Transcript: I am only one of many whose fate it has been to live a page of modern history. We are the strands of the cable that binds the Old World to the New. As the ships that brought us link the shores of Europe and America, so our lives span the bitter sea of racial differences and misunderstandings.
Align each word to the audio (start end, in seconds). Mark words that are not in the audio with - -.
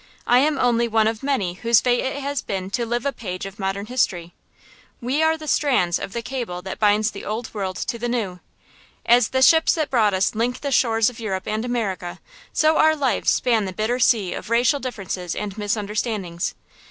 I 0.25 0.39
am 0.39 0.57
only 0.57 0.87
one 0.87 1.07
of 1.07 1.21
many 1.21 1.53
whose 1.53 1.79
fate 1.79 2.03
it 2.03 2.23
has 2.23 2.41
been 2.41 2.71
to 2.71 2.87
live 2.87 3.05
a 3.05 3.11
page 3.13 3.45
of 3.45 3.59
modern 3.59 3.85
history. 3.85 4.33
We 4.99 5.21
are 5.21 5.37
the 5.37 5.47
strands 5.47 5.99
of 5.99 6.11
the 6.13 6.23
cable 6.23 6.63
that 6.63 6.79
binds 6.79 7.11
the 7.11 7.23
Old 7.23 7.53
World 7.53 7.75
to 7.77 7.99
the 7.99 8.09
New. 8.09 8.39
As 9.05 9.27
the 9.29 9.43
ships 9.43 9.75
that 9.75 9.91
brought 9.91 10.15
us 10.15 10.33
link 10.33 10.61
the 10.61 10.71
shores 10.71 11.11
of 11.11 11.19
Europe 11.19 11.43
and 11.47 11.63
America, 11.63 12.19
so 12.51 12.77
our 12.77 12.95
lives 12.95 13.29
span 13.29 13.65
the 13.65 13.73
bitter 13.73 13.99
sea 13.99 14.33
of 14.33 14.49
racial 14.49 14.79
differences 14.79 15.35
and 15.35 15.55
misunderstandings. 15.55 16.55